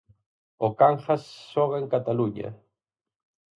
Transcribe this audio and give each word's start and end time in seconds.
O 0.65 0.69
Cangas 0.79 1.23
xoga 1.51 1.77
en 1.81 1.87
Cataluña. 1.93 2.49